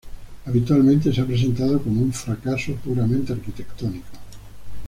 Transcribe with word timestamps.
Habitualmente 0.47 1.13
se 1.13 1.21
ha 1.21 1.27
presentado 1.27 1.79
como 1.79 2.01
un 2.01 2.11
fracaso 2.11 2.73
puramente 2.77 3.33
arquitectónico. 3.33 4.07